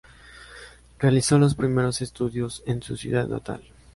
Realizó 0.97 1.37
los 1.37 1.53
primeros 1.53 2.01
estudios 2.01 2.63
en 2.65 2.81
su 2.81 2.97
ciudad 2.97 3.27
natal. 3.27 3.61